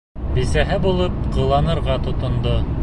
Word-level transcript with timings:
Бисәһе 0.37 0.79
булып 0.85 1.21
ҡыланырға 1.37 2.03
тотондо. 2.09 2.61